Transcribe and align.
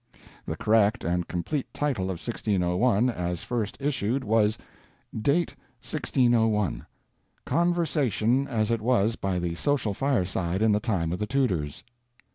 The 0.47 0.57
correct 0.57 1.03
and 1.03 1.27
complete 1.27 1.71
title 1.75 2.05
of 2.05 2.17
1601, 2.17 3.11
as 3.11 3.43
first 3.43 3.77
issued, 3.79 4.23
was: 4.23 4.57
[Date, 5.13 5.55
1601.] 5.83 6.87
'Conversation, 7.45 8.47
as 8.47 8.71
it 8.71 8.81
was 8.81 9.15
by 9.15 9.37
the 9.37 9.53
Social 9.53 9.93
Fireside, 9.93 10.63
in 10.63 10.71
the 10.71 10.79
Time 10.79 11.11
of 11.11 11.19
the 11.19 11.27
Tudors.' 11.27 11.83